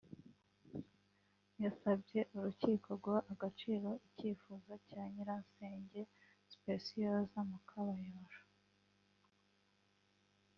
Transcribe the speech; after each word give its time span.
yasabye 1.63 2.19
urukiko 2.35 2.89
guha 3.03 3.19
agaciro 3.33 3.89
icyifuzo 4.07 4.71
cya 4.87 5.03
nyirasenge 5.13 6.01
Speciosa 6.53 7.37
Mukabayojo 7.49 8.41